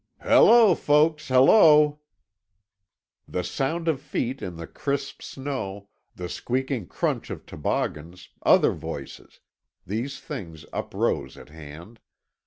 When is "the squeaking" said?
6.15-6.87